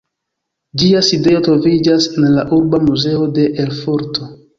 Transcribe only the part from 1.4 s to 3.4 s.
troviĝas en la "Urba muzeo"